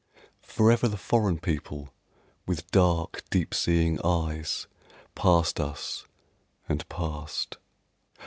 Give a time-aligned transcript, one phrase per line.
[0.41, 1.93] Forever the foreign people
[2.47, 4.65] with dark, deep seeing eyes
[5.13, 6.07] Passed us
[6.67, 7.59] and passed.